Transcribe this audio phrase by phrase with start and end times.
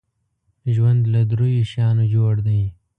[0.75, 2.61] ژوند له دریو شیانو جوړ دی.